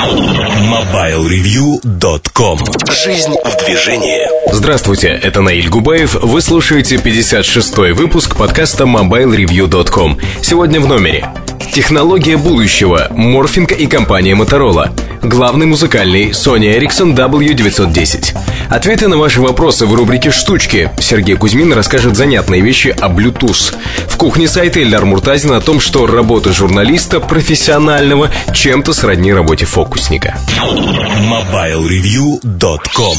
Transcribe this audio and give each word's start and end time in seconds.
MobileReview.com 0.00 2.58
Жизнь 2.90 3.36
в 3.44 3.64
движении 3.64 4.26
Здравствуйте, 4.50 5.08
это 5.08 5.42
Наиль 5.42 5.68
Губаев. 5.68 6.14
Вы 6.14 6.40
слушаете 6.40 6.96
56-й 6.96 7.92
выпуск 7.92 8.34
подкаста 8.34 8.84
MobileReview.com. 8.84 10.18
Сегодня 10.40 10.80
в 10.80 10.86
номере 10.86 11.28
Технология 11.72 12.36
будущего. 12.36 13.06
Морфинг 13.10 13.72
и 13.72 13.86
компания 13.86 14.34
Motorola. 14.34 14.90
Главный 15.22 15.66
музыкальный 15.66 16.30
Sony 16.30 16.76
Ericsson 16.76 17.14
W910. 17.14 18.36
Ответы 18.70 19.08
на 19.08 19.18
ваши 19.18 19.40
вопросы 19.40 19.86
в 19.86 19.94
рубрике 19.94 20.30
«Штучки». 20.30 20.90
Сергей 20.98 21.36
Кузьмин 21.36 21.72
расскажет 21.72 22.16
занятные 22.16 22.60
вещи 22.60 22.94
о 23.00 23.08
Bluetooth. 23.08 23.74
В 24.08 24.16
кухне 24.16 24.48
сайта 24.48 24.82
Эльдар 24.82 25.04
Муртазин 25.04 25.52
о 25.52 25.60
том, 25.60 25.78
что 25.80 26.06
работа 26.06 26.52
журналиста 26.52 27.20
профессионального 27.20 28.30
чем-то 28.52 28.92
сродни 28.92 29.32
работе 29.32 29.66
фокусника. 29.66 30.36
MobileReview.com 30.58 33.18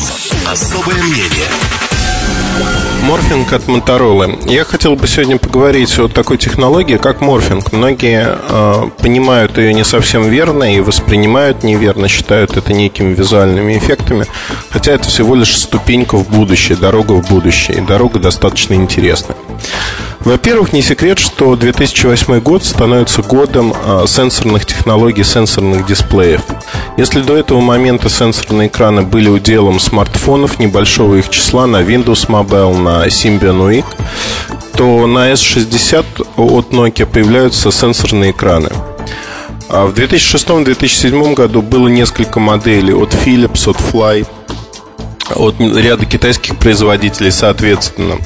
Особое 0.51 1.01
мнение 1.03 1.48
Морфинг 3.03 3.51
от 3.51 3.63
Motorola. 3.63 4.49
Я 4.49 4.63
хотел 4.63 4.95
бы 4.95 5.07
сегодня 5.07 5.37
поговорить 5.37 5.97
о 5.99 6.07
такой 6.07 6.37
технологии, 6.37 6.97
как 6.97 7.19
морфинг. 7.19 7.71
Многие 7.71 8.37
э, 8.37 8.89
понимают 8.99 9.57
ее 9.57 9.73
не 9.73 9.83
совсем 9.83 10.29
верно 10.29 10.63
и 10.63 10.79
воспринимают 10.79 11.63
неверно, 11.63 12.07
считают 12.07 12.55
это 12.55 12.73
некими 12.73 13.13
визуальными 13.13 13.77
эффектами, 13.77 14.25
хотя 14.69 14.93
это 14.93 15.09
всего 15.09 15.35
лишь 15.35 15.57
ступенька 15.57 16.15
в 16.15 16.29
будущее, 16.29 16.77
дорога 16.77 17.13
в 17.13 17.27
будущее, 17.27 17.79
и 17.79 17.81
дорога 17.81 18.19
достаточно 18.19 18.75
интересная. 18.75 19.35
Во-первых, 20.23 20.71
не 20.71 20.83
секрет, 20.83 21.17
что 21.17 21.55
2008 21.55 22.39
год 22.41 22.63
становится 22.63 23.23
годом 23.23 23.73
э, 23.73 24.03
сенсорных 24.05 24.67
технологий, 24.67 25.23
сенсорных 25.23 25.87
дисплеев. 25.87 26.41
Если 26.95 27.21
до 27.21 27.35
этого 27.35 27.59
момента 27.59 28.07
сенсорные 28.07 28.67
экраны 28.67 29.01
были 29.01 29.29
уделом 29.29 29.79
смартфонов 29.79 30.59
небольшого 30.59 31.15
их 31.15 31.29
числа 31.29 31.65
на 31.65 31.81
Windows 31.81 32.29
Mobile, 32.41 32.77
на 32.77 33.07
Symbian 33.07 33.59
UX, 33.70 33.85
то 34.75 35.07
на 35.07 35.31
S60 35.31 36.05
от 36.37 36.70
Nokia 36.71 37.05
появляются 37.05 37.71
сенсорные 37.71 38.31
экраны. 38.31 38.70
А 39.70 39.85
в 39.85 39.93
2006-2007 39.93 41.33
году 41.33 41.61
было 41.61 41.87
несколько 41.87 42.39
моделей 42.39 42.93
от 42.93 43.13
Philips, 43.13 43.70
от 43.70 43.77
Fly, 43.77 44.27
от 45.35 45.59
ряда 45.59 46.05
китайских 46.05 46.57
производителей, 46.57 47.31
соответственно– 47.31 48.17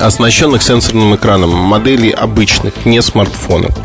оснащенных 0.00 0.62
сенсорным 0.62 1.14
экраном, 1.14 1.50
моделей 1.50 2.10
обычных, 2.10 2.84
не 2.84 3.02
смартфонов. 3.02 3.76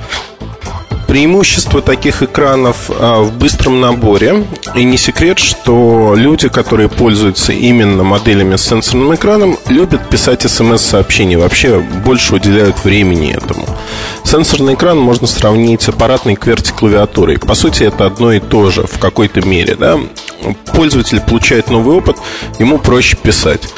Преимущество 1.13 1.83
таких 1.83 2.23
экранов 2.23 2.89
а, 2.89 3.21
в 3.21 3.37
быстром 3.37 3.79
наборе. 3.79 4.47
И 4.73 4.83
не 4.83 4.97
секрет, 4.97 5.37
что 5.37 6.15
люди, 6.17 6.49
которые 6.49 6.89
пользуются 6.89 7.53
именно 7.53 8.03
моделями 8.03 8.55
с 8.55 8.63
сенсорным 8.63 9.13
экраном, 9.13 9.59
любят 9.67 10.09
писать 10.09 10.41
смс-сообщения. 10.41 11.37
Вообще 11.37 11.77
больше 11.77 12.33
уделяют 12.33 12.83
времени 12.83 13.31
этому. 13.31 13.63
Сенсорный 14.23 14.73
экран 14.73 14.97
можно 14.97 15.27
сравнить 15.27 15.83
с 15.83 15.89
аппаратной 15.89 16.33
QWERTY-клавиатурой. 16.33 17.37
По 17.37 17.53
сути, 17.53 17.83
это 17.83 18.07
одно 18.07 18.33
и 18.33 18.39
то 18.39 18.71
же 18.71 18.87
в 18.87 18.97
какой-то 18.97 19.41
мере. 19.41 19.75
Да? 19.75 19.99
Пользователь 20.73 21.21
получает 21.21 21.69
новый 21.69 21.95
опыт, 21.95 22.17
ему 22.57 22.79
проще 22.79 23.17
писать. 23.17 23.69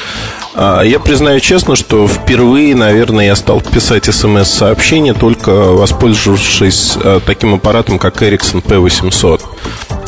А, 0.58 0.80
я 0.82 0.98
признаю 0.98 1.38
честно, 1.40 1.76
что 1.76 2.08
впервые, 2.08 2.74
наверное, 2.74 3.26
я 3.26 3.36
стал 3.36 3.60
писать 3.60 4.06
смс-сообщения, 4.06 5.12
только 5.12 5.50
воспользовавшись 5.50 6.94
а, 6.96 7.20
таким 7.20 7.54
аппаратом, 7.54 7.98
как 7.98 8.22
Ericsson 8.22 8.64
P800. 8.64 9.42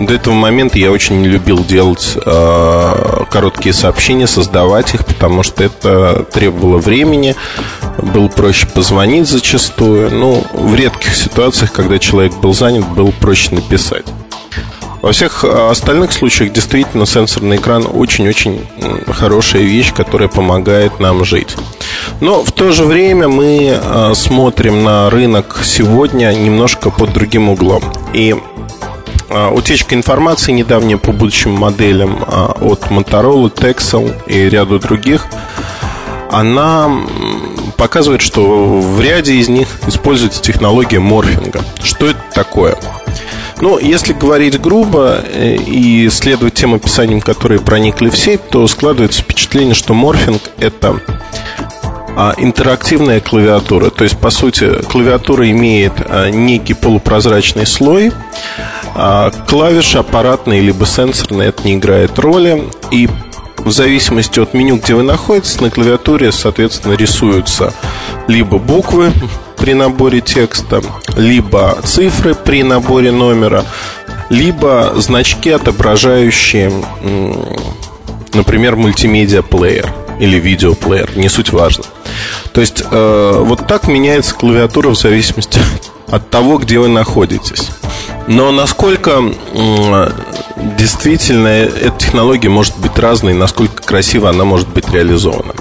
До 0.01 0.15
этого 0.15 0.33
момента 0.33 0.79
я 0.79 0.91
очень 0.91 1.21
не 1.21 1.29
любил 1.29 1.65
делать 1.65 2.17
э, 2.25 3.25
короткие 3.33 3.73
сообщения, 3.73 4.29
создавать 4.29 4.95
их, 4.95 5.05
потому 5.05 5.43
что 5.43 5.65
это 5.65 6.25
требовало 6.33 6.79
времени, 6.79 7.35
было 8.01 8.29
проще 8.29 8.69
позвонить 8.69 9.27
зачастую. 9.27 10.13
Ну, 10.13 10.47
в 10.53 10.73
редких 10.77 11.17
ситуациях, 11.17 11.73
когда 11.73 11.99
человек 11.99 12.33
был 12.37 12.55
занят, 12.55 12.87
было 12.87 13.11
проще 13.11 13.57
написать. 13.57 14.07
Во 15.01 15.13
всех 15.13 15.45
а, 15.45 15.71
остальных 15.71 16.13
случаях 16.13 16.53
действительно 16.53 17.07
сенсорный 17.07 17.57
экран 17.57 17.87
очень-очень 17.91 18.67
хорошая 19.07 19.63
вещь, 19.63 19.93
которая 19.95 20.29
помогает 20.29 20.99
нам 20.99 21.25
жить. 21.25 21.57
Но 22.21 22.43
в 22.43 22.53
то 22.53 22.73
же 22.73 22.85
время 22.85 23.29
мы 23.29 23.79
а, 23.81 24.13
смотрим 24.15 24.83
на 24.83 25.09
рынок 25.09 25.61
сегодня 25.63 26.33
немножко 26.33 26.91
под 26.91 27.13
другим 27.13 27.49
углом. 27.49 27.83
И 28.13 28.35
а, 29.31 29.51
утечка 29.51 29.95
информации 29.95 30.53
недавняя 30.53 30.97
по 30.97 31.13
будущим 31.13 31.53
моделям 31.53 32.25
от 32.27 32.87
Motorola, 32.91 33.53
Texel 33.53 34.13
и 34.27 34.49
ряду 34.49 34.81
других, 34.81 35.27
она 36.31 36.91
показывает, 37.77 38.21
что 38.21 38.81
в 38.81 39.01
ряде 39.01 39.35
из 39.35 39.49
них 39.49 39.69
используется 39.87 40.43
технология 40.43 40.99
морфинга. 40.99 41.63
Что 41.83 42.09
это 42.09 42.21
такое? 42.35 42.77
Ну, 43.61 43.79
если 43.79 44.13
говорить 44.13 44.61
грубо 44.61 45.21
э, 45.25 45.57
и 45.57 46.09
следовать 46.11 46.55
тем 46.55 46.75
описаниям, 46.75 47.21
которые 47.21 47.61
проникли 47.61 48.09
в 48.09 48.17
сеть, 48.17 48.49
то 48.51 48.67
складывается 48.69 49.23
впечатление, 49.23 49.75
что 49.75 49.95
морфинг– 49.95 50.43
это 50.59 51.01
а, 52.21 52.35
интерактивная 52.37 53.21
клавиатура. 53.21 53.91
То 53.91 54.03
есть, 54.03 54.19
по 54.19 54.31
сути, 54.31 54.83
клавиатура 54.83 55.49
имеет 55.51 55.93
а, 56.09 56.31
некий 56.31 56.75
полупрозрачный 56.75 57.65
слой. 57.65 58.13
А, 58.97 59.31
клавиши 59.47 59.99
аппаратные 59.99 60.61
либо 60.61 60.85
сенсорные, 60.85 61.51
это 61.51 61.63
не 61.63 61.75
играет 61.75 62.19
роли. 62.19 62.65
И 62.91 63.09
в 63.59 63.71
зависимости 63.71 64.41
от 64.41 64.53
меню, 64.53 64.79
где 64.79 64.95
вы 64.95 65.05
находитесь, 65.05 65.61
на 65.61 65.71
клавиатуре, 65.71 66.33
соответственно, 66.33 66.95
рисуются 66.95 67.73
либо 68.27 68.59
буквы, 68.59 69.13
при 69.69 69.75
наборе 69.75 70.23
текста, 70.23 70.83
либо 71.19 71.79
цифры 71.85 72.35
при 72.35 72.63
наборе 72.63 73.13
номера, 73.13 73.67
либо 74.31 74.95
значки, 74.97 75.51
отображающие, 75.51 76.73
например, 78.33 78.77
мультимедиа-плеер 78.77 79.93
или 80.21 80.39
видеоплеер, 80.39 81.11
не 81.19 81.29
суть 81.29 81.53
важно. 81.53 81.85
То 82.55 82.63
есть 82.63 82.83
э, 82.91 83.43
вот 83.45 83.67
так 83.67 83.89
меняется 83.89 84.35
клавиатура 84.35 84.89
в 84.89 84.99
зависимости 84.99 85.61
от 86.07 86.31
того, 86.31 86.57
где 86.57 86.79
вы 86.79 86.89
находитесь. 86.89 87.69
Но 88.27 88.51
насколько 88.53 89.21
э, 89.21 90.11
действительно 90.79 91.49
эта 91.49 91.99
технология 91.99 92.49
может 92.49 92.79
быть 92.79 92.99
разной, 92.99 93.35
насколько 93.35 93.83
красиво 93.83 94.31
она 94.31 94.45
может 94.45 94.69
быть 94.69 94.89
реализована. 94.91 95.53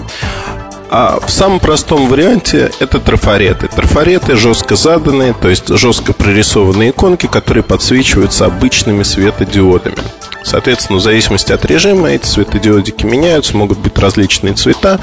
А 0.89 1.19
в 1.19 1.29
самом 1.29 1.59
простом 1.59 2.07
варианте 2.07 2.71
это 2.79 2.99
трафареты. 2.99 3.67
Трафареты 3.67 4.35
жестко 4.35 4.75
заданные, 4.75 5.33
то 5.33 5.49
есть 5.49 5.67
жестко 5.67 6.13
прорисованные 6.13 6.91
иконки, 6.91 7.27
которые 7.27 7.63
подсвечиваются 7.63 8.45
обычными 8.45 9.03
светодиодами. 9.03 9.97
Соответственно, 10.43 10.99
в 10.99 11.01
зависимости 11.01 11.51
от 11.51 11.65
режима 11.65 12.09
эти 12.09 12.25
светодиодики 12.25 13.05
меняются, 13.05 13.57
могут 13.57 13.79
быть 13.79 13.99
различные 13.99 14.53
цвета. 14.53 14.99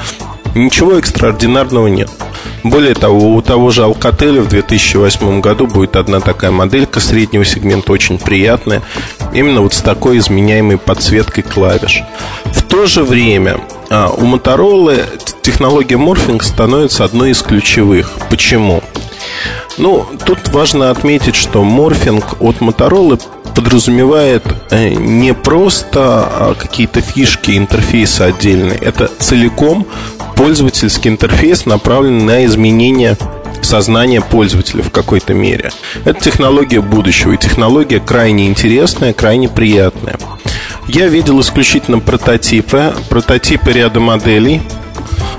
Ничего 0.55 0.99
экстраординарного 0.99 1.89
нет. 1.89 2.09
Более 2.63 2.95
того, 2.95 3.35
у 3.35 3.43
того 3.43 3.71
же 3.71 3.83
Alcatel 3.83 4.41
в 4.41 4.49
2008 4.49 5.43
году 5.43 5.67
будет 5.67 5.97
одна 5.97 6.21
такая 6.21 6.51
моделька 6.51 6.99
среднего 7.01 7.45
сегмента, 7.45 7.93
очень 7.93 8.19
приятная, 8.19 8.83
именно 9.35 9.61
вот 9.61 9.75
с 9.75 9.83
такой 9.83 10.17
изменяемой 10.17 10.79
подсветкой 10.79 11.43
клавиш. 11.43 12.03
В 12.47 12.63
то 12.63 12.87
же 12.87 13.03
время 13.03 13.61
у 13.91 14.23
Motorola 14.23 15.07
технология 15.43 15.97
морфинг 15.97 16.43
становится 16.43 17.05
одной 17.05 17.31
из 17.31 17.43
ключевых. 17.43 18.11
Почему? 18.31 18.83
Ну, 19.77 20.07
тут 20.25 20.49
важно 20.49 20.91
отметить, 20.91 21.35
что 21.35 21.63
морфинг 21.65 22.41
от 22.41 22.57
Motorola 22.57 23.21
подразумевает 23.55 24.45
э, 24.71 24.91
не 24.91 25.33
просто 25.33 26.01
а, 26.01 26.55
какие-то 26.55 27.01
фишки 27.01 27.57
интерфейса 27.57 28.27
отдельные, 28.27 28.77
это 28.77 29.09
целиком 29.19 29.87
пользовательский 30.37 31.11
интерфейс, 31.11 31.65
направленный 31.65 32.25
на 32.25 32.45
изменение 32.47 33.17
сознания 33.63 34.21
пользователя 34.21 34.83
в 34.83 34.91
какой-то 34.91 35.35
мере. 35.35 35.71
Это 36.05 36.21
технология 36.21 36.81
будущего, 36.81 37.33
и 37.33 37.37
технология 37.37 38.01
крайне 38.01 38.49
интересная, 38.49 39.13
крайне 39.13 39.49
приятная. 39.49 40.19
Я 40.89 41.09
видел 41.09 41.41
исключительно 41.41 41.99
прототипы, 41.99 42.95
прототипы 43.09 43.73
ряда 43.73 44.01
моделей. 44.01 44.63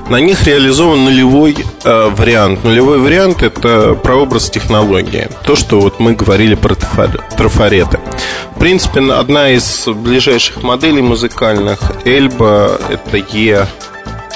На 0.10 0.20
них 0.20 0.46
реализован 0.46 1.06
нулевой 1.06 1.56
э, 1.84 2.10
вариант. 2.16 2.64
Нулевой 2.64 3.00
вариант 3.00 3.42
это 3.42 3.96
прообраз 3.96 4.50
технологии. 4.50 5.30
То, 5.46 5.56
что 5.56 5.80
вот 5.80 6.00
мы 6.00 6.14
говорили 6.14 6.54
про 6.56 6.76
трафареты. 6.76 8.00
В 8.56 8.60
принципе, 8.60 9.02
одна 9.12 9.50
из 9.50 9.88
ближайших 9.88 10.62
моделей 10.62 11.02
музыкальных 11.02 11.80
Эльба 12.06 12.80
это 12.90 13.18
E 13.18 13.68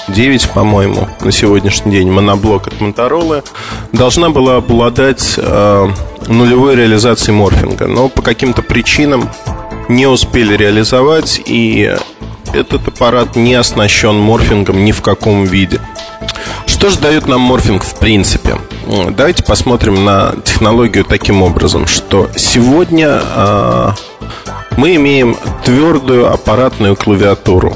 9, 0.08 0.50
по-моему, 0.50 1.08
на 1.22 1.32
сегодняшний 1.32 1.92
день 1.92 2.10
моноблок 2.12 2.68
от 2.68 2.74
Motorola 2.76 3.44
должна 3.92 4.30
была 4.30 4.58
обладать 4.58 5.36
э, 5.38 5.88
нулевой 6.28 6.76
реализации 6.76 7.32
морфинга, 7.32 7.86
но 7.88 8.10
по 8.10 8.22
каким-то 8.22 8.64
причинам 8.64 9.30
не 9.90 10.06
успели 10.06 10.56
реализовать, 10.56 11.42
и 11.46 11.94
этот 12.54 12.88
аппарат 12.88 13.36
не 13.36 13.56
оснащен 13.56 14.16
морфингом 14.16 14.86
ни 14.86 14.92
в 14.92 15.02
каком 15.02 15.44
виде. 15.44 15.82
Что 16.66 16.90
же 16.90 17.00
дает 17.00 17.28
нам 17.28 17.42
морфинг 17.42 17.84
в 17.84 17.96
принципе? 17.96 18.58
Давайте 19.10 19.44
посмотрим 19.44 20.06
на 20.06 20.36
технологию 20.46 21.04
таким 21.04 21.42
образом, 21.42 21.88
что 21.88 22.30
сегодня 22.36 23.22
э, 23.22 23.92
мы 24.78 24.96
имеем 24.96 25.36
твердую 25.66 26.32
аппаратную 26.32 26.96
клавиатуру. 26.96 27.76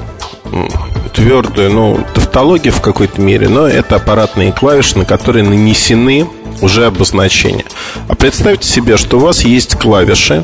Твердую, 1.13 1.71
ну, 1.71 1.99
тавтология 2.13 2.71
в 2.71 2.81
какой-то 2.81 3.19
мере, 3.21 3.49
но 3.49 3.67
это 3.67 3.97
аппаратные 3.97 4.51
клавиши, 4.51 4.97
на 4.97 5.05
которые 5.05 5.43
нанесены 5.43 6.27
уже 6.63 6.85
обозначения. 6.85 7.65
А 8.07 8.15
представьте 8.15 8.67
себе, 8.67 8.97
что 8.97 9.17
у 9.17 9.19
вас 9.19 9.43
есть 9.43 9.75
клавиши, 9.75 10.43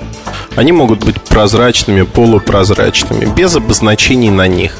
они 0.55 0.71
могут 0.71 1.03
быть 1.03 1.21
прозрачными, 1.21 2.03
полупрозрачными, 2.03 3.25
без 3.25 3.55
обозначений 3.55 4.29
на 4.29 4.47
них. 4.47 4.77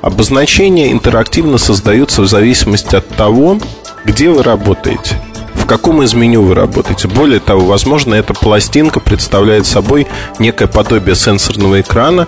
Обозначения 0.00 0.92
интерактивно 0.92 1.58
создаются 1.58 2.22
в 2.22 2.28
зависимости 2.28 2.94
от 2.94 3.08
того, 3.08 3.58
где 4.04 4.30
вы 4.30 4.42
работаете 4.42 5.20
в 5.54 5.66
каком 5.66 6.02
из 6.02 6.14
меню 6.14 6.44
вы 6.44 6.54
работаете. 6.54 7.08
Более 7.08 7.40
того, 7.40 7.66
возможно, 7.66 8.14
эта 8.14 8.32
пластинка 8.32 9.00
представляет 9.00 9.66
собой 9.66 10.06
некое 10.38 10.66
подобие 10.66 11.14
сенсорного 11.14 11.82
экрана, 11.82 12.26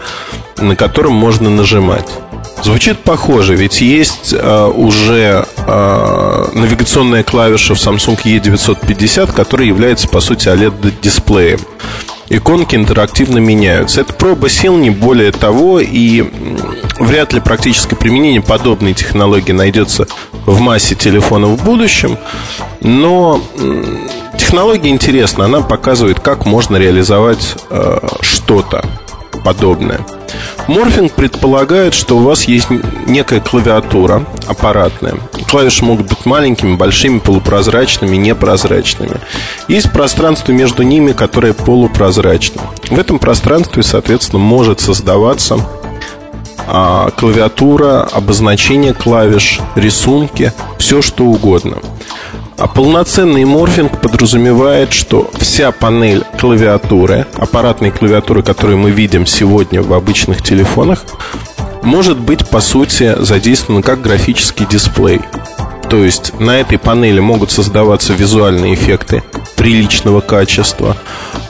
на 0.59 0.77
котором 0.77 1.15
можно 1.15 1.49
нажимать. 1.49 2.07
Звучит 2.63 2.99
похоже, 2.99 3.57
ведь 3.57 3.81
есть 3.81 4.35
э, 4.37 4.67
уже 4.67 5.47
э, 5.57 6.47
навигационная 6.55 7.23
клавиша 7.23 7.75
в 7.75 7.79
Samsung 7.79 8.21
E950, 8.23 9.33
которая 9.33 9.67
является, 9.67 10.09
по 10.09 10.21
сути, 10.21 10.49
OLED-дисплеем. 10.49 11.61
Иконки 12.29 12.77
интерактивно 12.77 13.39
меняются. 13.39 14.03
Это 14.03 14.13
проба 14.13 14.49
сил, 14.49 14.77
не 14.77 14.91
более 14.91 15.33
того, 15.33 15.81
и 15.81 16.25
вряд 17.01 17.33
ли 17.33 17.41
практическое 17.41 17.97
применение 17.97 18.41
подобной 18.41 18.95
технологии 18.95 19.53
найдется 19.53 20.07
в 20.47 20.61
массе 20.61 20.95
телефонов 20.95 21.59
в 21.59 21.65
будущем. 21.65 22.19
Но 22.83 23.43
технология 24.39 24.91
интересна, 24.91 25.47
она 25.47 25.61
показывает, 25.63 26.21
как 26.21 26.47
можно 26.47 26.77
реализовать 26.77 27.57
э, 27.71 27.99
что-то 28.21 28.85
подобное. 29.45 30.01
Морфинг 30.69 31.13
предполагает, 31.13 31.95
что 31.95 32.19
у 32.19 32.23
вас 32.23 32.45
есть 32.45 32.69
некая 33.07 33.41
клавиатура 33.41 34.25
аппаратная. 34.47 35.15
Клавиши 35.49 35.85
могут 35.85 36.07
быть 36.07 36.27
маленькими, 36.27 36.77
большими, 36.77 37.19
полупрозрачными, 37.19 38.17
непрозрачными. 38.17 39.17
Есть 39.69 39.91
пространство 39.93 40.53
между 40.53 40.83
ними, 40.83 41.13
которое 41.13 41.53
полупрозрачно. 41.53 42.63
В 42.89 42.99
этом 42.99 43.19
пространстве, 43.19 43.83
соответственно, 43.83 44.41
может 44.41 44.81
создаваться 44.81 45.59
а, 46.67 47.11
клавиатура, 47.11 48.03
обозначение 48.03 48.95
клавиш, 48.95 49.61
рисунки, 49.75 50.53
все 50.79 51.03
что 51.03 51.25
угодно. 51.25 51.79
А 52.61 52.69
полноценный 52.69 53.47
морфинг 53.47 54.03
подразумевает, 54.03 54.93
что 54.93 55.31
вся 55.39 55.73
панель 55.73 56.25
клавиатуры, 56.39 57.27
аппаратной 57.39 57.91
клавиатуры, 57.91 58.43
которую 58.43 58.77
мы 58.77 58.91
видим 58.91 59.25
сегодня 59.25 59.81
в 59.83 59.95
обычных 59.95 60.43
телефонах, 60.43 61.07
может 61.83 62.21
быть, 62.21 62.47
по 62.51 62.61
сути, 62.61 63.17
задействована 63.19 63.81
как 63.83 64.03
графический 64.03 64.67
дисплей. 64.67 65.23
То 65.89 66.05
есть 66.05 66.39
на 66.39 66.61
этой 66.61 66.77
панели 66.77 67.19
могут 67.19 67.51
создаваться 67.51 68.13
визуальные 68.13 68.75
эффекты 68.75 69.23
приличного 69.57 70.21
качества, 70.21 70.99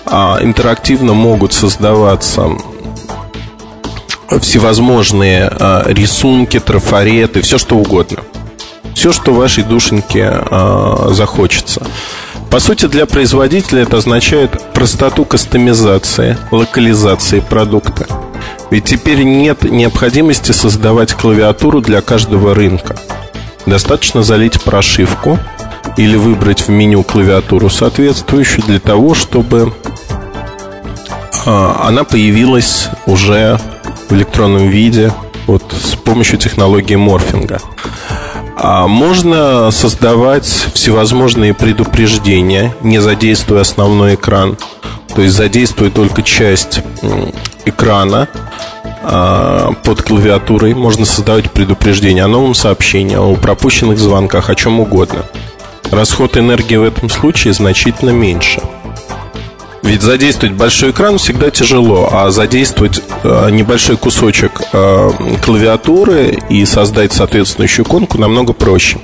а 0.07 0.39
интерактивно 0.41 1.13
могут 1.13 1.53
создаваться 1.53 2.51
всевозможные 4.41 5.51
а, 5.51 5.83
рисунки, 5.89 6.61
трафареты, 6.61 7.41
все 7.41 7.59
что 7.59 7.75
угодно– 7.75 8.19
все, 9.01 9.13
что 9.13 9.33
вашей 9.33 9.65
душеньке 9.65 10.31
э, 10.31 11.09
захочется. 11.13 11.87
По 12.51 12.61
сути, 12.61 12.85
для 12.85 13.07
производителя 13.07 13.85
это 13.85 13.97
означает 13.97 14.75
простоту 14.75 15.25
кастомизации, 15.25 16.37
локализации 16.51 17.41
продукта. 17.41 18.07
Ведь 18.71 18.85
теперь 18.85 19.23
нет 19.23 19.63
необходимости 19.63 20.53
создавать 20.53 21.15
клавиатуру 21.15 21.81
для 21.81 22.03
каждого 22.03 22.55
рынка. 22.55 22.95
Достаточно 23.65 24.23
залить 24.23 24.61
прошивку 24.61 25.39
или 25.97 26.17
выбрать 26.17 26.61
в 26.61 26.69
меню 26.69 27.03
клавиатуру 27.03 27.71
соответствующую 27.71 28.67
для 28.67 28.81
того, 28.81 29.15
чтобы 29.15 29.73
э, 31.47 31.73
она 31.85 32.05
появилась 32.05 32.91
уже 33.07 33.59
в 34.11 34.13
электронном 34.13 34.69
виде 34.69 35.11
вот 35.47 35.63
с 35.73 35.95
помощью 35.97 36.39
технологии 36.39 36.97
морфинга. 36.97 37.61
А 38.63 38.87
можно 38.87 39.71
создавать 39.71 40.45
всевозможные 40.45 41.55
предупреждения, 41.55 42.75
не 42.83 42.99
задействуя 42.99 43.63
основной 43.63 44.17
экран. 44.17 44.59
То 45.15 45.23
есть 45.23 45.35
задействуя 45.35 45.91
только 45.91 46.23
часть 46.23 46.83
экрана 47.65 48.29
а, 49.03 49.73
под 49.83 50.03
клавиатурой. 50.03 50.75
Можно 50.75 51.07
создавать 51.07 51.51
предупреждения 51.51 52.23
о 52.23 52.29
новом 52.29 52.55
сообщении, 52.55 53.17
о 53.17 53.35
пропущенных 53.35 53.99
звонках, 53.99 54.51
о 54.51 54.55
чем 54.55 54.79
угодно. 54.79 55.25
Расход 55.91 56.37
энергии 56.37 56.77
в 56.77 56.85
этом 56.85 57.09
случае 57.09 57.55
значительно 57.55 58.11
меньше. 58.11 58.61
Ведь 59.83 60.03
задействовать 60.03 60.55
большой 60.55 60.91
экран 60.91 61.19
всегда 61.19 61.51
тяжело, 61.51 62.09
а 62.13 62.31
задействовать 62.31 63.01
э, 63.23 63.49
небольшой 63.51 63.97
кусочек 63.97 64.61
э, 64.73 65.11
клавиатуры 65.43 66.39
и 66.49 66.65
создать 66.67 67.13
соответствующую 67.13 67.87
иконку 67.87 68.19
намного 68.19 68.53
проще. 68.53 68.99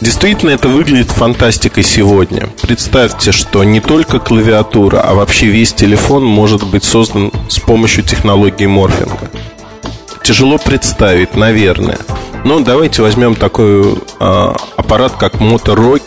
Действительно, 0.00 0.50
это 0.50 0.68
выглядит 0.68 1.10
фантастикой 1.10 1.84
сегодня. 1.84 2.48
Представьте, 2.62 3.32
что 3.32 3.62
не 3.64 3.80
только 3.80 4.18
клавиатура, 4.18 5.00
а 5.00 5.14
вообще 5.14 5.46
весь 5.46 5.72
телефон 5.72 6.24
может 6.24 6.64
быть 6.64 6.84
создан 6.84 7.32
с 7.48 7.58
помощью 7.58 8.04
технологии 8.04 8.66
морфинга. 8.66 9.30
Тяжело 10.22 10.58
представить, 10.58 11.36
наверное. 11.36 11.98
Но 12.44 12.60
давайте 12.60 13.02
возьмем 13.02 13.34
такой 13.34 13.94
э, 14.20 14.54
аппарат, 14.76 15.12
как 15.18 15.34
Motor 15.36 16.00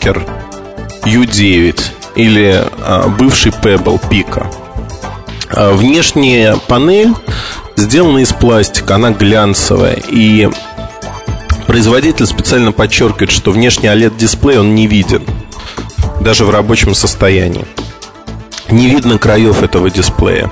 U9 1.04 1.80
или 2.14 2.62
а, 2.80 3.08
бывший 3.08 3.52
Pebble 3.52 4.00
Pico. 4.08 4.46
А, 5.50 5.72
внешняя 5.72 6.56
панель 6.56 7.14
сделана 7.76 8.18
из 8.18 8.32
пластика, 8.32 8.96
она 8.96 9.10
глянцевая. 9.10 9.98
И 10.08 10.48
производитель 11.66 12.26
специально 12.26 12.72
подчеркивает, 12.72 13.30
что 13.30 13.50
внешний 13.50 13.88
OLED-дисплей 13.88 14.58
он 14.58 14.74
не 14.74 14.86
виден, 14.86 15.22
даже 16.20 16.44
в 16.44 16.50
рабочем 16.50 16.94
состоянии. 16.94 17.66
Не 18.70 18.88
видно 18.88 19.18
краев 19.18 19.62
этого 19.62 19.90
дисплея. 19.90 20.50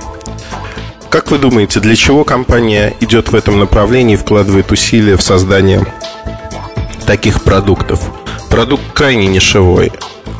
Как 1.09 1.29
вы 1.29 1.39
думаете, 1.39 1.79
для 1.79 1.95
чего 1.95 2.23
компания 2.23 2.93
идет 3.01 3.31
в 3.31 3.35
этом 3.35 3.59
направлении 3.59 4.13
и 4.13 4.17
вкладывает 4.17 4.71
усилия 4.71 5.17
в 5.17 5.21
создание 5.21 5.85
таких 7.05 7.41
продуктов? 7.43 7.99
Продукт 8.49 8.83
крайне 8.93 9.27
нишевой 9.27 9.91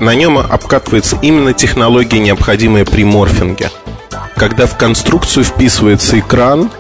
на 0.02 0.16
нем 0.16 0.40
обкатывается 0.40 1.18
именно 1.22 1.54
технология, 1.54 2.20
необходимая 2.20 2.86
при 2.86 3.04
морфинге. 3.06 3.70
Когда 4.36 4.66
в 4.66 4.76
конструкцию 4.76 5.44
вписывается 5.44 6.20
экран, 6.20 6.72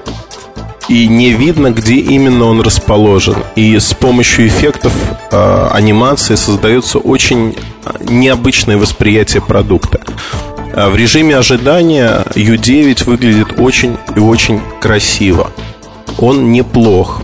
и 0.90 1.08
не 1.08 1.32
видно, 1.32 1.72
где 1.72 1.96
именно 1.96 2.46
он 2.46 2.62
расположен. 2.62 3.38
И 3.56 3.78
с 3.78 3.94
помощью 3.94 4.48
эффектов 4.48 4.92
э, 5.32 5.68
анимации 5.72 6.36
создается 6.36 6.98
очень 6.98 7.56
необычное 8.01 8.78
восприятие 8.78 9.42
продукта. 9.42 10.01
А 10.74 10.90
в 10.90 10.96
режиме 10.96 11.38
ожидания 11.38 12.25
U9 12.34 13.06
выглядит 13.06 13.60
очень 13.60 13.98
и 14.16 14.20
очень 14.20 14.60
красиво. 14.82 15.51
Он 16.18 16.51
неплох. 16.51 17.22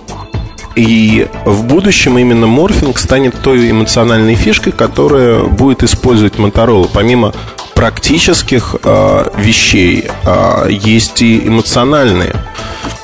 И 0.78 1.28
в 1.44 1.64
будущем 1.64 2.20
именно 2.20 2.46
морфинг 2.46 3.00
станет 3.00 3.42
той 3.42 3.72
эмоциональной 3.72 4.36
фишкой, 4.36 4.72
которая 4.72 5.44
будет 5.44 5.82
использовать 5.82 6.36
Motorola. 6.36 6.88
Помимо 6.94 7.34
практических 7.74 8.76
э, 8.84 9.24
вещей, 9.38 10.08
э, 10.24 10.68
есть 10.70 11.24
и 11.24 11.48
эмоциональные. 11.48 12.36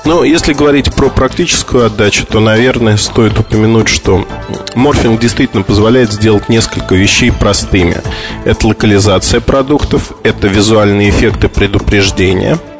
Но 0.06 0.24
если 0.24 0.54
говорить 0.54 0.94
про 0.94 1.10
практическую 1.10 1.88
отдачу, 1.88 2.28
то, 2.28 2.40
наверное, 2.40 2.98
стоит 2.98 3.40
упомянуть, 3.40 3.88
что 3.88 4.28
морфинг 4.76 5.20
действительно 5.20 5.64
позволяет 5.64 6.12
сделать 6.12 6.50
несколько 6.50 6.94
вещей 6.94 7.32
простыми. 7.32 7.98
Это 8.46 8.68
локализация 8.68 9.40
продуктов, 9.40 10.12
это 10.22 10.48
визуальные 10.48 11.10
эффекты 11.10 11.50
предупреждения– 11.50 12.60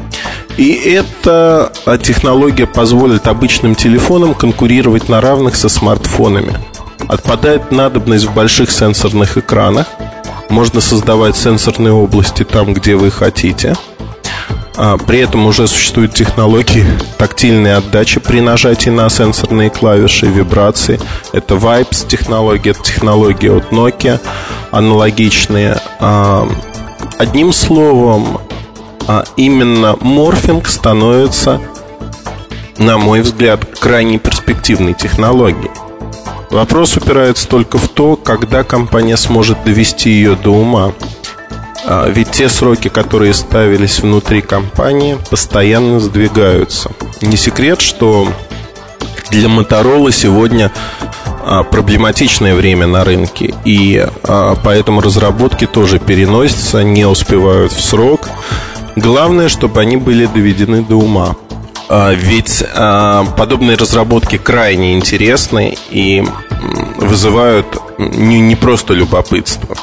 и 0.58 0.72
эта 0.72 1.72
технология 2.02 2.68
позволит 2.68 3.28
обычным 3.28 3.76
телефонам 3.76 4.34
конкурировать 4.34 5.10
на 5.10 5.20
равных 5.22 5.56
со 5.56 5.70
смартфонами. 5.70 6.54
Отпадает 7.08 7.72
надобность 7.72 8.26
в 8.26 8.34
больших 8.34 8.72
сенсорных 8.72 9.38
экранах. 9.38 9.88
можно 10.50 10.82
создавать 10.82 11.36
сенсорные 11.36 11.94
области 11.94 12.44
там, 12.44 12.74
где 12.74 12.96
вы 12.96 13.10
хотите. 13.10 13.76
А, 14.76 14.98
при 14.98 15.20
этом 15.20 15.46
уже 15.46 15.68
существуют 15.68 16.14
технологии 16.14 16.86
тактильной 17.18 17.76
отдачи 17.76 18.20
при 18.20 18.40
нажатии 18.42 18.90
на 18.90 19.10
сенсорные 19.10 19.70
клавиши, 19.70 20.26
вибрации. 20.28 21.00
Это 21.32 21.56
Vibes 21.56 22.08
технология, 22.08 22.72
это 22.72 22.84
технология 22.84 23.52
от 23.56 23.72
Nokia, 23.72 24.20
аналогичные. 24.72 25.78
А, 26.00 26.48
одним 27.18 27.54
словом, 27.54 28.40
а 29.08 29.26
именно 29.38 29.96
морфинг 30.00 30.68
становится, 30.68 31.62
на 32.78 32.98
мой 32.98 33.22
взгляд, 33.22 33.66
крайне 33.80 34.20
перспективной 34.20 34.94
технологией. 34.94 35.72
Вопрос 36.50 36.96
упирается 36.98 37.48
только 37.48 37.78
в 37.78 37.90
то, 37.90 38.16
когда 38.16 38.64
компания 38.64 39.18
сможет 39.18 39.64
довести 39.64 40.12
ее 40.12 40.36
до 40.36 40.52
ума. 40.52 40.94
А, 41.86 42.08
ведь 42.08 42.32
те 42.32 42.48
сроки, 42.48 42.90
которые 42.90 43.34
ставились 43.34 44.00
внутри 44.00 44.42
компании, 44.42 45.18
постоянно 45.30 46.00
сдвигаются. 46.00 46.92
Не 47.22 47.38
секрет, 47.38 47.82
что 47.82 48.28
для 49.32 49.50
Моторола 49.50 50.12
сегодня 50.12 50.72
а, 51.46 51.64
проблематичное 51.64 52.56
время 52.56 52.88
на 52.88 53.04
рынке, 53.04 53.54
и 53.66 54.06
а, 54.24 54.56
поэтому 54.64 55.02
разработки 55.02 55.66
тоже 55.66 56.00
переносятся, 56.00 56.84
не 56.84 57.06
успевают 57.06 57.72
в 57.72 57.82
срок. 57.82 58.30
Главное, 58.96 59.50
чтобы 59.50 59.82
они 59.82 59.98
были 59.98 60.26
доведены 60.26 60.84
до 60.84 60.96
ума. 60.96 61.36
Ведь 61.90 62.64
подобные 62.74 63.78
разработки 63.78 64.38
крайне 64.38 64.94
интересны 64.94 65.78
и 65.90 66.24
вызывают 66.98 67.66
не 67.98 68.56
просто 68.56 68.94
любопытство. 68.94 69.76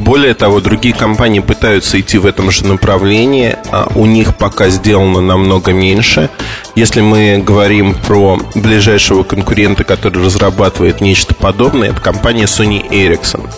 Более 0.00 0.34
того, 0.34 0.60
другие 0.60 0.94
компании 0.94 1.38
пытаются 1.38 2.00
идти 2.00 2.18
в 2.18 2.26
этом 2.26 2.50
же 2.50 2.66
направлении, 2.66 3.56
а 3.70 3.88
у 3.94 4.04
них 4.04 4.36
пока 4.36 4.68
сделано 4.68 5.20
намного 5.20 5.72
меньше. 5.72 6.28
Если 6.74 7.00
мы 7.00 7.38
говорим 7.38 7.94
про 7.94 8.40
ближайшего 8.56 9.22
конкурента, 9.22 9.84
который 9.84 10.24
разрабатывает 10.24 11.00
нечто 11.00 11.34
подобное, 11.34 11.90
это 11.90 12.00
компания 12.00 12.46
Sony 12.46 12.84
Ericsson. 12.90 13.48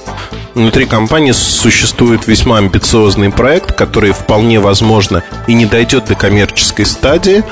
Внутри 0.54 0.86
компании 0.86 1.32
существует 1.32 2.26
весьма 2.26 2.58
амбициозный 2.58 3.30
проект, 3.30 3.72
который 3.72 4.12
вполне 4.12 4.60
возможно 4.60 5.22
и 5.46 5.54
не 5.54 5.66
дойдет 5.66 6.06
до 6.06 6.14
коммерческой 6.14 6.86
стадии. 6.86 7.44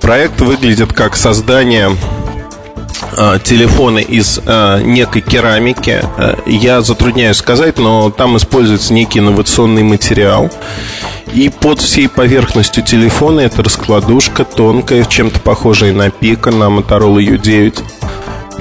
Проект 0.00 0.40
выглядит 0.40 0.92
как 0.92 1.16
создание 1.16 1.90
Э, 3.20 3.38
телефоны 3.42 4.00
из 4.00 4.40
э, 4.44 4.80
некой 4.84 5.22
керамики. 5.22 6.00
Э, 6.16 6.36
я 6.46 6.82
затрудняюсь 6.82 7.36
сказать, 7.36 7.78
но 7.78 8.10
там 8.10 8.36
используется 8.36 8.92
некий 8.92 9.18
инновационный 9.18 9.82
материал. 9.82 10.50
И 11.32 11.48
под 11.48 11.80
всей 11.80 12.08
поверхностью 12.08 12.84
телефона 12.84 13.40
это 13.40 13.64
раскладушка 13.64 14.44
тонкая, 14.44 15.04
чем-то 15.04 15.40
похожая 15.40 15.92
на 15.92 16.10
пика, 16.10 16.52
на 16.52 16.64
Motorola 16.64 17.18
U9. 17.18 17.82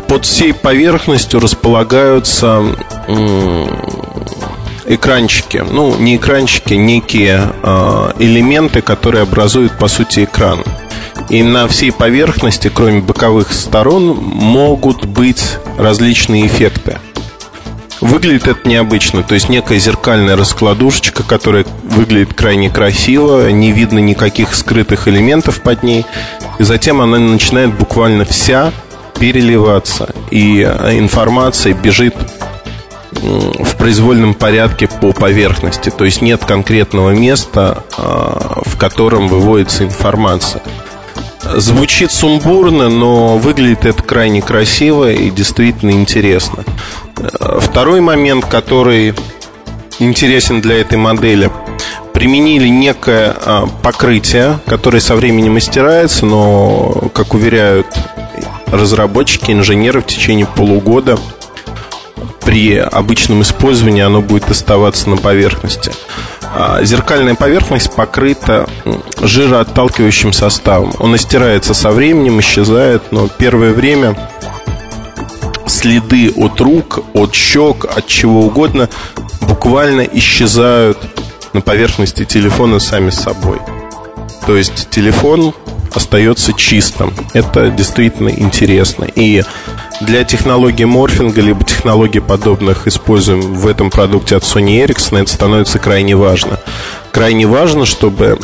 Под 0.08 0.26
всей 0.26 0.54
поверхностью 0.54 1.40
располагаются 1.40 2.64
экранчики. 4.86 5.64
Ну, 5.70 5.98
не 5.98 6.16
экранчики, 6.16 6.74
некие 6.74 7.52
элементы, 8.18 8.82
которые 8.82 9.24
образуют, 9.24 9.74
по 9.74 9.88
сути, 9.88 10.24
экран. 10.24 10.64
И 11.30 11.44
на 11.44 11.68
всей 11.68 11.92
поверхности, 11.92 12.72
кроме 12.74 13.02
боковых 13.02 13.52
сторон, 13.52 14.16
могут 14.16 15.06
быть 15.06 15.58
различные 15.78 16.48
эффекты. 16.48 17.00
Выглядит 18.00 18.48
это 18.48 18.70
необычно, 18.70 19.24
то 19.24 19.34
есть 19.34 19.50
некая 19.50 19.80
зеркальная 19.80 20.38
раскладушечка, 20.38 21.24
которая 21.24 21.66
выглядит 21.84 22.36
крайне 22.36 22.70
красиво, 22.70 23.50
не 23.50 23.72
видно 23.72 23.98
никаких 23.98 24.54
скрытых 24.54 25.08
элементов 25.08 25.62
под 25.62 25.82
ней, 25.82 26.06
и 26.60 26.64
затем 26.64 27.02
она 27.02 27.18
начинает 27.18 27.74
буквально 27.74 28.24
вся 28.24 28.72
переливаться, 29.20 30.14
и 30.32 30.62
информация 30.62 31.74
бежит 31.74 32.16
в 33.22 33.76
произвольном 33.78 34.34
порядке 34.34 34.88
по 34.88 35.12
поверхности, 35.12 35.90
то 35.90 36.06
есть 36.06 36.22
нет 36.22 36.44
конкретного 36.46 37.12
места, 37.12 37.84
а, 37.98 38.62
в 38.66 38.78
котором 38.78 39.28
выводится 39.28 39.84
информация. 39.86 40.62
Звучит 41.56 42.12
сумбурно, 42.12 42.90
но 42.90 43.38
выглядит 43.38 43.86
это 43.86 44.04
крайне 44.04 44.42
красиво 44.42 45.12
и 45.12 45.30
действительно 45.30 45.92
интересно. 45.92 46.64
Второй 47.60 48.02
момент, 48.02 48.46
который 48.46 49.14
интересен 50.00 50.62
для 50.62 50.82
этой 50.82 50.98
модели, 50.98 51.50
применили 52.14 52.68
некое 52.68 53.36
а, 53.46 53.68
покрытие, 53.82 54.60
которое 54.66 55.00
со 55.00 55.16
временем 55.16 55.60
стирается, 55.60 56.26
но, 56.26 57.10
как 57.14 57.34
уверяют 57.34 57.88
разработчики, 58.72 59.52
инженеры, 59.52 60.02
в 60.02 60.06
течение 60.06 60.46
полугода 60.46 61.18
при 62.46 62.78
обычном 62.78 63.42
использовании 63.42 64.02
оно 64.02 64.22
будет 64.22 64.50
оставаться 64.50 65.10
на 65.10 65.18
поверхности. 65.18 65.92
А, 66.56 66.82
зеркальная 66.84 67.36
поверхность 67.36 67.92
покрыта 67.94 68.70
жироотталкивающим 69.22 70.32
составом. 70.32 70.94
Он 71.00 71.16
истирается 71.16 71.74
со 71.74 71.92
временем, 71.92 72.40
исчезает, 72.40 73.12
но 73.12 73.28
первое 73.28 73.74
время 73.74 74.18
следы 75.66 76.32
от 76.36 76.60
рук, 76.62 77.02
от 77.14 77.36
щек, 77.36 77.86
от 77.86 78.08
чего 78.08 78.46
угодно 78.46 78.90
буквально 79.42 80.02
исчезают 80.02 80.98
на 81.54 81.62
поверхности 81.62 82.26
телефона 82.26 82.80
сами 82.80 83.10
собой. 83.10 83.60
То 84.46 84.56
есть 84.56 84.90
телефон 84.90 85.54
остается 85.98 86.54
чистым. 86.54 87.14
Это 87.34 87.70
действительно 87.70 88.30
интересно. 88.30 89.06
И 89.16 89.44
для 90.02 90.24
технологии 90.24 90.86
морфинга, 90.86 91.42
либо 91.42 91.64
технологий 91.66 92.20
подобных, 92.20 92.88
используем 92.88 93.54
в 93.54 93.68
этом 93.68 93.90
продукте 93.90 94.38
от 94.38 94.44
Sony 94.44 94.86
Ericsson, 94.86 95.22
это 95.22 95.32
становится 95.32 95.80
крайне 95.80 96.16
важно. 96.16 96.60
Крайне 97.12 97.46
важно, 97.46 97.86
чтобы 97.86 98.40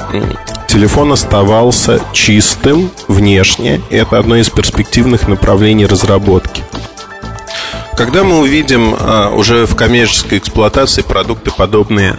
телефон 0.67 1.13
оставался 1.13 2.01
чистым 2.11 2.91
внешне. 3.07 3.81
Это 3.89 4.19
одно 4.19 4.35
из 4.35 4.49
перспективных 4.49 5.27
направлений 5.27 5.85
разработки. 5.85 6.63
Когда 7.95 8.23
мы 8.23 8.39
увидим 8.39 8.95
а, 8.99 9.29
уже 9.29 9.67
в 9.67 9.75
коммерческой 9.75 10.39
эксплуатации 10.39 11.03
продукты, 11.03 11.51
подобные 11.51 12.17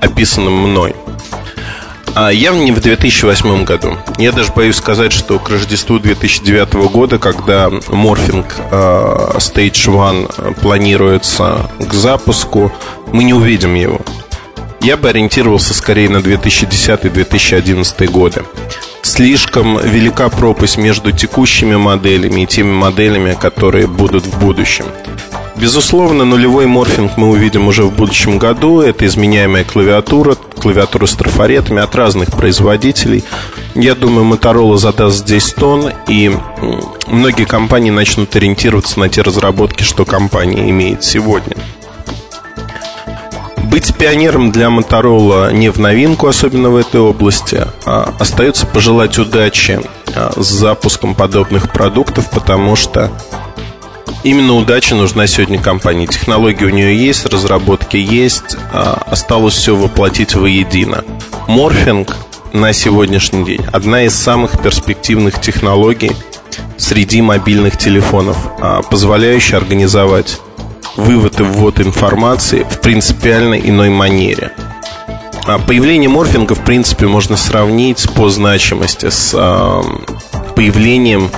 описанным 0.00 0.54
мной– 0.54 0.94
а 2.16 2.30
явно 2.30 2.62
не 2.62 2.72
в 2.72 2.80
2008 2.80 3.64
году. 3.64 3.98
Я 4.16 4.32
даже 4.32 4.50
боюсь 4.50 4.76
сказать, 4.76 5.12
что 5.12 5.38
к 5.38 5.50
Рождеству 5.50 5.98
2009 5.98 6.72
года, 6.90 7.18
когда 7.18 7.70
морфинг 7.88 8.56
э, 8.70 9.32
Stage 9.36 9.86
One 9.92 10.54
планируется 10.62 11.70
к 11.78 11.92
запуску, 11.92 12.72
мы 13.12 13.22
не 13.22 13.34
увидим 13.34 13.74
его. 13.74 14.00
Я 14.80 14.96
бы 14.96 15.10
ориентировался 15.10 15.74
скорее 15.74 16.08
на 16.08 16.18
2010-2011 16.18 18.06
годы. 18.06 18.44
Слишком 19.02 19.78
велика 19.78 20.30
пропасть 20.30 20.78
между 20.78 21.12
текущими 21.12 21.76
моделями 21.76 22.42
и 22.42 22.46
теми 22.46 22.72
моделями, 22.72 23.36
которые 23.38 23.86
будут 23.88 24.24
в 24.24 24.38
будущем. 24.38 24.86
Безусловно, 25.58 26.26
нулевой 26.26 26.66
морфинг 26.66 27.16
мы 27.16 27.30
увидим 27.30 27.66
уже 27.66 27.84
в 27.84 27.92
будущем 27.92 28.38
году. 28.38 28.82
Это 28.82 29.06
изменяемая 29.06 29.64
клавиатура, 29.64 30.34
клавиатура 30.34 31.06
с 31.06 31.14
трафаретами 31.14 31.80
от 31.80 31.94
разных 31.94 32.30
производителей. 32.32 33.24
Я 33.74 33.94
думаю, 33.94 34.30
Motorola 34.30 34.76
задаст 34.76 35.16
здесь 35.16 35.52
тон, 35.54 35.90
и 36.08 36.30
многие 37.06 37.44
компании 37.44 37.90
начнут 37.90 38.36
ориентироваться 38.36 38.98
на 39.00 39.08
те 39.08 39.22
разработки, 39.22 39.82
что 39.82 40.04
компания 40.04 40.68
имеет 40.70 41.02
сегодня. 41.02 41.56
Быть 43.64 43.94
пионером 43.96 44.52
для 44.52 44.66
Motorola 44.66 45.52
не 45.54 45.70
в 45.70 45.78
новинку, 45.78 46.26
особенно 46.26 46.68
в 46.68 46.76
этой 46.76 47.00
области. 47.00 47.66
А 47.86 48.14
остается 48.18 48.66
пожелать 48.66 49.18
удачи 49.18 49.80
а, 50.14 50.32
с 50.36 50.46
запуском 50.46 51.14
подобных 51.14 51.72
продуктов, 51.72 52.30
потому 52.30 52.76
что 52.76 53.10
Именно 54.26 54.56
удача 54.56 54.96
нужна 54.96 55.28
сегодня 55.28 55.62
компании. 55.62 56.06
Технологии 56.06 56.64
у 56.64 56.70
нее 56.70 56.98
есть, 56.98 57.26
разработки 57.26 57.96
есть, 57.96 58.56
а 58.72 59.00
осталось 59.08 59.54
все 59.54 59.76
воплотить 59.76 60.34
воедино. 60.34 61.04
Морфинг 61.46 62.16
на 62.52 62.72
сегодняшний 62.72 63.44
день 63.44 63.64
одна 63.72 64.02
из 64.02 64.16
самых 64.16 64.60
перспективных 64.60 65.40
технологий 65.40 66.10
среди 66.76 67.22
мобильных 67.22 67.76
телефонов, 67.76 68.36
а, 68.60 68.82
позволяющая 68.82 69.58
организовать 69.58 70.40
вывод 70.96 71.38
и 71.38 71.44
ввод 71.44 71.78
информации 71.78 72.66
в 72.68 72.80
принципиально 72.80 73.54
иной 73.54 73.90
манере. 73.90 74.50
А 75.46 75.60
появление 75.60 76.08
морфинга, 76.08 76.56
в 76.56 76.64
принципе, 76.64 77.06
можно 77.06 77.36
сравнить 77.36 78.04
по 78.16 78.28
значимости 78.28 79.08
с 79.08 79.30
появлением 80.56 81.30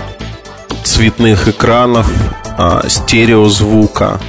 цветных 0.84 1.48
экранов 1.48 2.10
а, 2.58 2.88
стереозвука, 2.88 4.20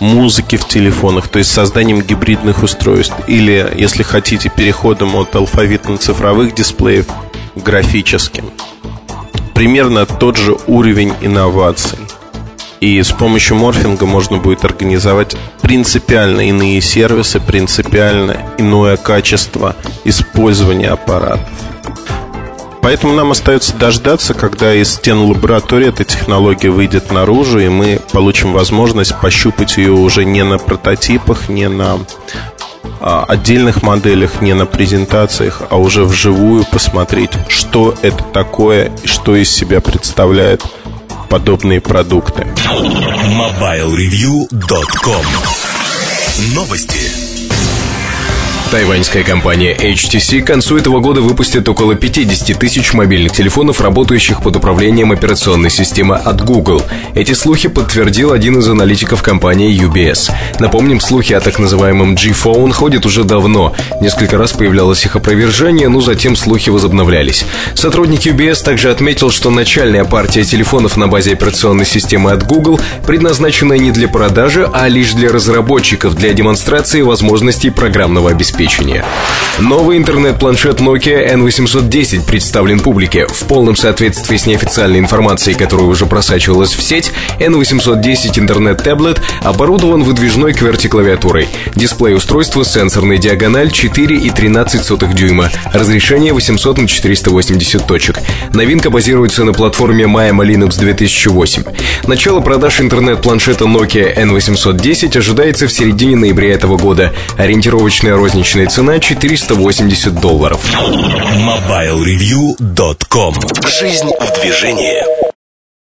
музыки 0.00 0.56
в 0.56 0.68
телефонах, 0.68 1.28
то 1.28 1.38
есть 1.38 1.50
созданием 1.50 2.02
гибридных 2.02 2.62
устройств, 2.62 3.14
или, 3.26 3.72
если 3.76 4.02
хотите, 4.02 4.50
переходом 4.50 5.16
от 5.16 5.34
алфавитно-цифровых 5.34 6.54
дисплеев 6.54 7.06
к 7.06 7.58
графическим. 7.62 8.50
Примерно 9.54 10.06
тот 10.06 10.36
же 10.36 10.56
уровень 10.66 11.14
инноваций. 11.22 11.98
И 12.80 13.00
с 13.00 13.12
помощью 13.12 13.56
морфинга 13.56 14.06
можно 14.06 14.38
будет 14.38 14.64
организовать 14.64 15.36
принципиально 15.60 16.48
иные 16.48 16.80
сервисы, 16.80 17.38
принципиально 17.38 18.36
иное 18.58 18.96
качество 18.96 19.76
использования 20.04 20.88
аппаратов. 20.88 21.48
Поэтому 22.82 23.14
нам 23.14 23.30
остается 23.30 23.74
дождаться, 23.76 24.34
когда 24.34 24.74
из 24.74 24.94
стен 24.94 25.20
лаборатории 25.20 25.88
эта 25.88 26.04
технология 26.04 26.68
выйдет 26.68 27.10
наружу, 27.12 27.60
и 27.60 27.68
мы 27.68 28.00
получим 28.10 28.52
возможность 28.52 29.14
пощупать 29.20 29.76
ее 29.76 29.92
уже 29.92 30.24
не 30.24 30.42
на 30.42 30.58
прототипах, 30.58 31.48
не 31.48 31.68
на 31.68 32.00
а, 33.00 33.24
отдельных 33.28 33.84
моделях, 33.84 34.42
не 34.42 34.54
на 34.54 34.66
презентациях, 34.66 35.62
а 35.70 35.76
уже 35.76 36.02
вживую 36.04 36.64
посмотреть, 36.64 37.30
что 37.46 37.94
это 38.02 38.24
такое 38.24 38.90
и 39.04 39.06
что 39.06 39.36
из 39.36 39.48
себя 39.48 39.80
представляет 39.80 40.64
подобные 41.28 41.80
продукты. 41.80 42.42
MobileReview.com 42.42 45.24
Новости. 46.54 47.21
Тайваньская 48.72 49.22
компания 49.22 49.76
HTC 49.76 50.40
к 50.40 50.46
концу 50.46 50.78
этого 50.78 51.00
года 51.00 51.20
выпустит 51.20 51.68
около 51.68 51.94
50 51.94 52.58
тысяч 52.58 52.94
мобильных 52.94 53.32
телефонов, 53.32 53.82
работающих 53.82 54.40
под 54.40 54.56
управлением 54.56 55.12
операционной 55.12 55.68
системы 55.68 56.16
от 56.16 56.42
Google. 56.42 56.80
Эти 57.14 57.34
слухи 57.34 57.68
подтвердил 57.68 58.32
один 58.32 58.58
из 58.60 58.68
аналитиков 58.70 59.22
компании 59.22 59.78
UBS. 59.78 60.32
Напомним, 60.58 61.00
слухи 61.00 61.34
о 61.34 61.42
так 61.42 61.58
называемом 61.58 62.14
G-Phone 62.14 62.72
ходят 62.72 63.04
уже 63.04 63.24
давно. 63.24 63.74
Несколько 64.00 64.38
раз 64.38 64.54
появлялось 64.54 65.04
их 65.04 65.16
опровержение, 65.16 65.90
но 65.90 66.00
затем 66.00 66.34
слухи 66.34 66.70
возобновлялись. 66.70 67.44
Сотрудник 67.74 68.20
UBS 68.20 68.64
также 68.64 68.90
отметил, 68.90 69.30
что 69.30 69.50
начальная 69.50 70.06
партия 70.06 70.44
телефонов 70.44 70.96
на 70.96 71.08
базе 71.08 71.34
операционной 71.34 71.84
системы 71.84 72.30
от 72.30 72.46
Google 72.46 72.80
предназначена 73.06 73.74
не 73.74 73.90
для 73.90 74.08
продажи, 74.08 74.66
а 74.72 74.88
лишь 74.88 75.12
для 75.12 75.30
разработчиков, 75.30 76.14
для 76.14 76.32
демонстрации 76.32 77.02
возможностей 77.02 77.68
программного 77.68 78.30
обеспечения 78.30 78.61
обеспечения. 78.62 79.04
Новый 79.58 79.98
интернет-планшет 79.98 80.80
Nokia 80.80 81.34
N810 81.34 82.24
представлен 82.24 82.80
публике. 82.80 83.26
В 83.26 83.44
полном 83.44 83.76
соответствии 83.76 84.36
с 84.36 84.46
неофициальной 84.46 84.98
информацией, 84.98 85.56
которая 85.56 85.86
уже 85.86 86.06
просачивалась 86.06 86.74
в 86.74 86.82
сеть, 86.82 87.12
N810 87.38 88.38
интернет-таблет 88.38 89.20
оборудован 89.42 90.04
выдвижной 90.04 90.52
QWERTY-клавиатурой. 90.52 91.48
Дисплей 91.74 92.14
устройства 92.14 92.64
сенсорной 92.64 93.18
диагональ 93.18 93.68
4,13 93.68 95.14
дюйма, 95.14 95.50
разрешение 95.72 96.32
800 96.32 96.78
на 96.78 96.88
480 96.88 97.86
точек. 97.86 98.20
Новинка 98.54 98.90
базируется 98.90 99.44
на 99.44 99.52
платформе 99.52 100.04
Maya 100.04 100.32
Linux 100.32 100.78
2008. 100.78 101.64
Начало 102.06 102.40
продаж 102.40 102.80
интернет-планшета 102.80 103.64
Nokia 103.64 104.16
N810 104.16 105.18
ожидается 105.18 105.66
в 105.66 105.72
середине 105.72 106.16
ноября 106.16 106.54
этого 106.54 106.78
года. 106.78 107.12
Ориентировочная 107.36 108.16
розничная 108.16 108.51
Рыночная 108.52 108.68
цена 108.68 109.00
480 109.00 110.20
долларов. 110.20 110.60
MobileReview.com 111.38 113.34
Жизнь 113.66 114.10
в 114.20 114.40
движении. 114.42 115.11